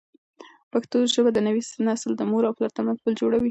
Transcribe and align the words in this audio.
پښتو 0.71 0.97
ژبه 1.13 1.31
د 1.33 1.39
نوي 1.47 1.61
نسل 1.87 2.11
د 2.17 2.21
مور 2.31 2.43
او 2.47 2.55
پلار 2.57 2.71
ترمنځ 2.77 2.97
پل 3.03 3.13
جوړوي. 3.21 3.49